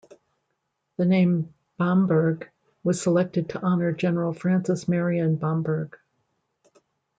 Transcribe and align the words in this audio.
The 0.97 1.05
name 1.05 1.53
Bamberg 1.77 2.49
was 2.83 2.99
selected 2.99 3.49
to 3.49 3.61
honor 3.61 3.91
General 3.91 4.33
Francis 4.33 4.87
Marion 4.87 5.35
Bamberg. 5.35 5.95